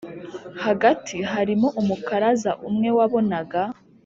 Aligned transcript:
hagati 0.65 1.15
harimo 1.31 1.67
umukaraza 1.81 2.51
umwe 2.67 2.89
wabonaga 2.97 3.61